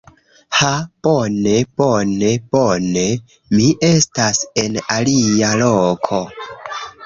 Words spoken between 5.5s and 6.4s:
loko.